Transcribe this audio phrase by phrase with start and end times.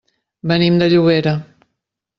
[0.51, 1.37] Venim de Llobera.